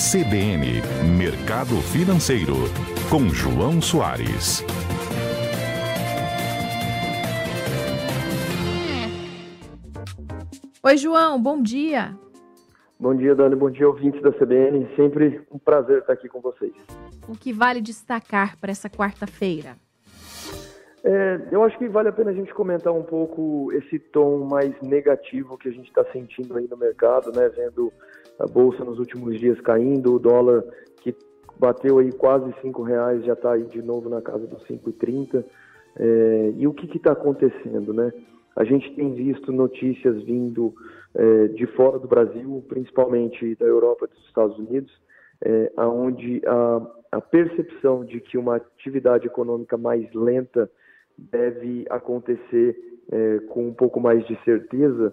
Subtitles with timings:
[0.00, 0.80] CBN
[1.18, 2.54] Mercado Financeiro,
[3.10, 4.64] com João Soares.
[10.82, 12.16] Oi, João, bom dia.
[12.98, 13.54] Bom dia, Dani.
[13.54, 14.88] Bom dia, ouvintes da CBN.
[14.96, 16.72] Sempre um prazer estar aqui com vocês.
[17.28, 19.76] O que vale destacar para essa quarta-feira?
[21.04, 24.74] É, eu acho que vale a pena a gente comentar um pouco esse tom mais
[24.80, 27.50] negativo que a gente está sentindo aí no mercado, né?
[27.50, 27.92] Vendo
[28.40, 30.64] a bolsa nos últimos dias caindo, o dólar
[31.02, 31.14] que
[31.58, 35.44] bateu aí quase cinco reais já está aí de novo na casa dos 5,30.
[35.96, 38.12] É, e o que está acontecendo, né?
[38.56, 40.74] A gente tem visto notícias vindo
[41.14, 44.92] é, de fora do Brasil, principalmente da Europa e dos Estados Unidos,
[45.42, 50.70] é, onde a, a percepção de que uma atividade econômica mais lenta
[51.18, 52.76] deve acontecer
[53.10, 55.12] é, com um pouco mais de certeza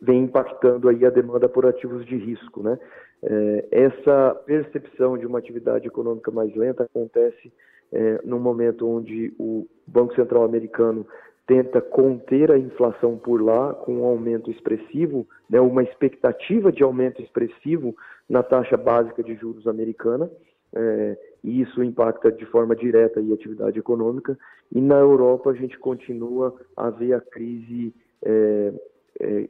[0.00, 2.78] vem impactando aí a demanda por ativos de risco, né?
[3.22, 7.50] É, essa percepção de uma atividade econômica mais lenta acontece
[7.90, 11.06] é, num momento onde o Banco Central americano
[11.46, 17.22] tenta conter a inflação por lá com um aumento expressivo, né, uma expectativa de aumento
[17.22, 17.94] expressivo
[18.28, 20.30] na taxa básica de juros americana,
[20.74, 24.36] é, e isso impacta de forma direta a atividade econômica.
[24.72, 28.72] E na Europa a gente continua a ver a crise é,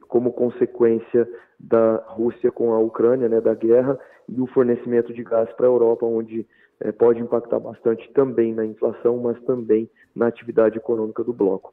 [0.09, 3.99] como consequência da Rússia com a Ucrânia, né, da guerra,
[4.29, 6.47] e o fornecimento de gás para a Europa, onde
[6.81, 11.73] é, pode impactar bastante também na inflação, mas também na atividade econômica do bloco.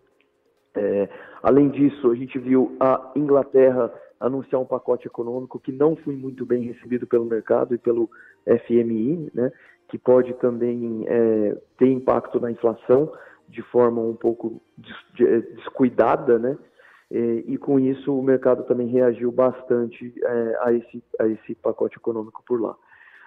[0.76, 1.10] É,
[1.44, 6.46] além disso, a gente viu a Inglaterra anunciar um pacote econômico que não foi muito
[6.46, 8.10] bem recebido pelo mercado e pelo
[8.46, 9.52] FMI, né,
[9.90, 13.12] que pode também é, ter impacto na inflação
[13.50, 14.62] de forma um pouco
[15.20, 16.58] é, descuidada, né,
[17.12, 21.98] e, e com isso o mercado também reagiu bastante é, a, esse, a esse pacote
[21.98, 22.74] econômico por lá.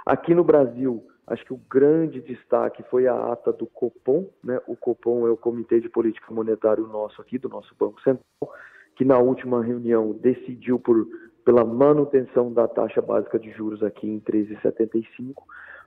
[0.07, 4.59] Aqui no Brasil, acho que o grande destaque foi a ata do Copom, né?
[4.67, 8.53] O Copom é o Comitê de Política Monetária nosso aqui, do nosso Banco Central,
[8.97, 11.07] que na última reunião decidiu por,
[11.45, 15.35] pela manutenção da taxa básica de juros aqui em 13,75,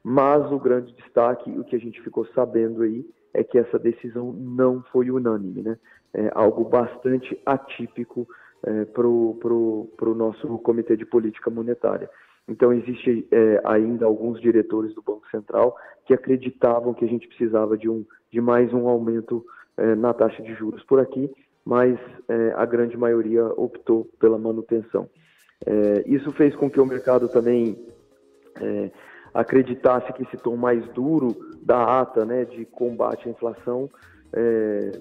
[0.04, 4.34] mas o grande destaque, o que a gente ficou sabendo aí, é que essa decisão
[4.34, 5.78] não foi unânime, né?
[6.14, 8.28] É algo bastante atípico
[8.64, 12.10] é, para o nosso Comitê de Política Monetária.
[12.48, 15.76] Então, existe é, ainda alguns diretores do Banco Central
[16.06, 20.42] que acreditavam que a gente precisava de, um, de mais um aumento é, na taxa
[20.42, 21.30] de juros por aqui,
[21.66, 22.00] mas
[22.30, 25.10] é, a grande maioria optou pela manutenção.
[25.66, 27.78] É, isso fez com que o mercado também
[28.62, 28.92] é,
[29.38, 33.88] acreditasse que esse tom mais duro da ata né, de combate à inflação
[34.34, 34.92] é,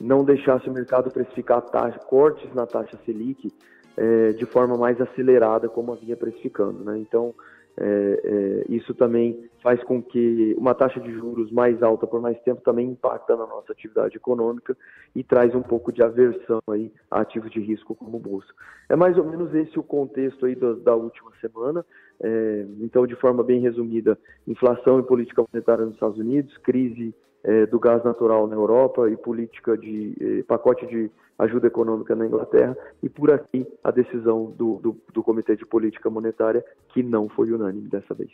[0.00, 3.52] não deixasse o mercado precificar taxa, cortes na taxa Selic
[3.96, 6.84] é, de forma mais acelerada, como havia precificando.
[6.84, 6.98] Né?
[6.98, 7.34] Então,
[7.78, 12.40] é, é, isso também faz com que uma taxa de juros mais alta por mais
[12.42, 14.76] tempo também impacta na nossa atividade econômica
[15.14, 18.48] e traz um pouco de aversão aí a ativos de risco como bolsa.
[18.88, 21.84] É mais ou menos esse o contexto aí da, da última semana.
[22.22, 27.14] É, então, de forma bem resumida, inflação e política monetária nos Estados Unidos, crise
[27.44, 32.26] é, do gás natural na Europa e política de eh, pacote de ajuda econômica na
[32.26, 37.28] Inglaterra e por aqui a decisão do, do, do Comitê de Política Monetária que não
[37.28, 38.30] foi unânime dessa vez.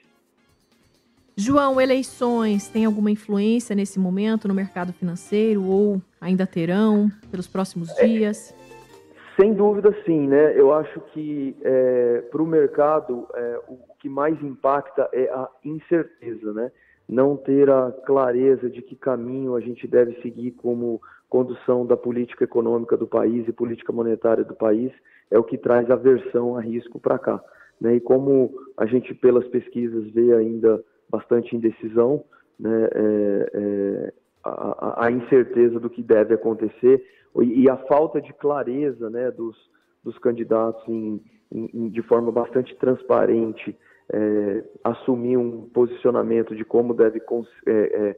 [1.36, 7.90] João, eleições têm alguma influência nesse momento no mercado financeiro ou ainda terão pelos próximos
[7.98, 8.52] é, dias?
[8.52, 10.58] É, sem dúvida, sim, né?
[10.58, 16.54] Eu acho que é, para o mercado é, o que mais impacta é a incerteza,
[16.54, 16.72] né?
[17.08, 22.44] Não ter a clareza de que caminho a gente deve seguir como condução da política
[22.44, 24.92] econômica do país e política monetária do país
[25.30, 27.42] é o que traz aversão a risco para cá.
[27.80, 27.96] Né?
[27.96, 32.24] E como a gente, pelas pesquisas, vê ainda bastante indecisão,
[32.58, 32.88] né?
[32.92, 34.12] É, é,
[34.44, 37.04] a, a, incerteza do que deve acontecer
[37.42, 39.56] e a falta de clareza né, dos,
[40.06, 41.20] dos candidatos em,
[41.52, 43.76] em, de forma bastante transparente
[44.12, 47.20] é, assumir um posicionamento de como deve
[47.66, 48.16] é, é,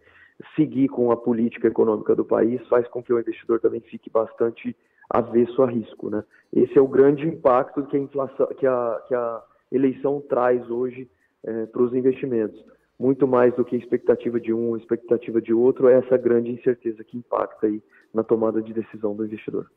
[0.54, 4.76] seguir com a política econômica do país, faz com que o investidor também fique bastante
[5.08, 6.10] avesso a risco.
[6.10, 6.22] Né?
[6.52, 9.42] Esse é o grande impacto que a, inflação, que a, que a
[9.72, 11.08] eleição traz hoje
[11.42, 12.62] é, para os investimentos.
[12.98, 17.16] Muito mais do que expectativa de um, expectativa de outro, é essa grande incerteza que
[17.16, 17.80] impacta aí
[18.12, 19.70] na tomada de decisão do investidor.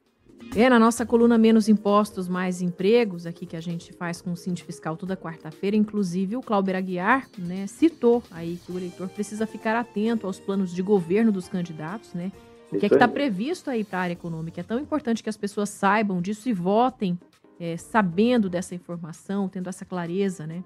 [0.53, 4.35] É, na nossa coluna Menos Impostos, Mais Empregos, aqui que a gente faz com o
[4.35, 9.47] Cinti Fiscal toda quarta-feira, inclusive o Clauber Aguiar né, citou aí que o eleitor precisa
[9.47, 12.33] ficar atento aos planos de governo dos candidatos, né?
[12.69, 14.59] O que é que está previsto aí para a área econômica?
[14.61, 17.17] É tão importante que as pessoas saibam disso e votem
[17.59, 20.63] é, sabendo dessa informação, tendo essa clareza, né?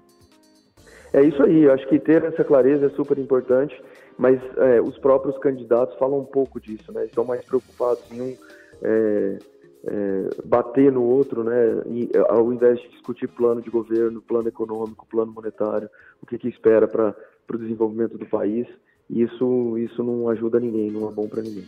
[1.12, 3.74] É isso aí, acho que ter essa clareza é super importante,
[4.18, 7.04] mas é, os próprios candidatos falam um pouco disso, né?
[7.04, 8.36] Estão mais preocupados em um
[8.82, 9.38] é,
[9.86, 11.82] é, bater no outro, né?
[11.86, 15.88] E, ao invés de discutir plano de governo, plano econômico, plano monetário,
[16.20, 17.14] o que, que espera para
[17.52, 18.66] o desenvolvimento do país.
[19.08, 21.66] Isso, isso não ajuda ninguém, não é bom para ninguém.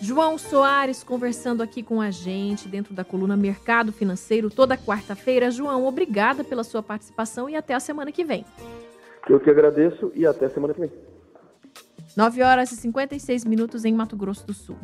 [0.00, 5.50] João Soares conversando aqui com a gente dentro da coluna Mercado Financeiro toda quarta-feira.
[5.50, 8.44] João, obrigada pela sua participação e até a semana que vem.
[9.28, 10.92] Eu que agradeço e até a semana que vem.
[12.16, 14.76] 9 horas e 56 minutos em Mato Grosso do Sul.